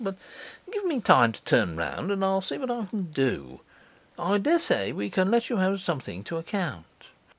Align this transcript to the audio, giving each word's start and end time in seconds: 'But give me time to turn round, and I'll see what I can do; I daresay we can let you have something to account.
'But 0.03 0.15
give 0.71 0.83
me 0.85 0.99
time 0.99 1.31
to 1.31 1.43
turn 1.43 1.77
round, 1.77 2.09
and 2.09 2.25
I'll 2.25 2.41
see 2.41 2.57
what 2.57 2.71
I 2.71 2.85
can 2.85 3.11
do; 3.11 3.59
I 4.17 4.39
daresay 4.39 4.91
we 4.91 5.11
can 5.11 5.29
let 5.29 5.51
you 5.51 5.57
have 5.57 5.79
something 5.79 6.23
to 6.23 6.37
account. 6.37 7.05